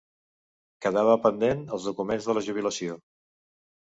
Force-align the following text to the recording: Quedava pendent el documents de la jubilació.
Quedava 0.85 1.17
pendent 1.25 1.61
el 1.77 1.83
documents 1.87 2.25
de 2.31 2.35
la 2.39 2.43
jubilació. 2.47 2.97